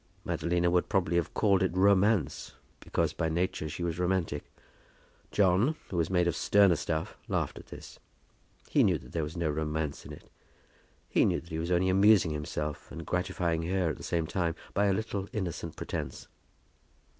Madalina 0.25 0.71
would 0.71 0.89
probably 0.89 1.15
have 1.17 1.35
called 1.35 1.61
it 1.61 1.77
romance, 1.77 2.53
because 2.79 3.13
by 3.13 3.29
nature 3.29 3.69
she 3.69 3.83
was 3.83 3.99
romantic. 3.99 4.51
John, 5.29 5.75
who 5.91 5.97
was 5.97 6.09
made 6.09 6.27
of 6.27 6.35
sterner 6.35 6.75
stuff, 6.75 7.15
laughed 7.27 7.59
at 7.59 7.67
this. 7.67 7.99
He 8.67 8.83
knew 8.83 8.97
that 8.97 9.11
there 9.11 9.21
was 9.21 9.37
no 9.37 9.51
romance 9.51 10.03
in 10.03 10.11
it. 10.11 10.27
He 11.07 11.23
knew 11.23 11.39
that 11.39 11.51
he 11.51 11.59
was 11.59 11.69
only 11.69 11.89
amusing 11.89 12.31
himself, 12.31 12.91
and 12.91 13.05
gratifying 13.05 13.61
her 13.61 13.91
at 13.91 13.97
the 13.97 14.01
same 14.01 14.25
time, 14.25 14.55
by 14.73 14.87
a 14.87 14.93
little 14.93 15.27
innocent 15.33 15.75
pretence. 15.75 16.27